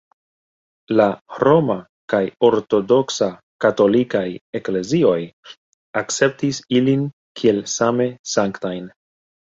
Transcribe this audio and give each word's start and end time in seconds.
La 0.99 1.05
Roma 1.41 1.75
kaj 2.13 2.21
Ortodoksa 2.47 3.27
katolikaj 3.65 4.23
eklezioj 4.61 5.19
akceptis 6.03 6.63
ilin 6.79 7.05
kiel 7.43 7.61
same 7.75 8.09
sanktajn. 8.35 8.93